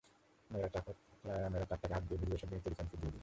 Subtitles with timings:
[0.49, 0.69] মেয়েরা
[1.65, 3.19] চাকটাকে হাত দিয়ে ঘুরিয়ে এসব জিনিস তৈরি করেন খুব ধীরে ধীরে।